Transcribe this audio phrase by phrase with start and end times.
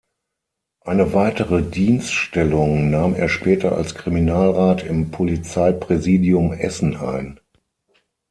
[0.83, 7.39] Eine weitere Dienststellung nahm er später als Kriminalrat im Polizeipräsidium Essen ein.